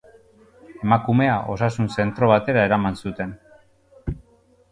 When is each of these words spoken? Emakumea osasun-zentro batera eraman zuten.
Emakumea 0.87 1.35
osasun-zentro 1.55 2.31
batera 2.31 2.63
eraman 2.69 2.99
zuten. 3.05 3.35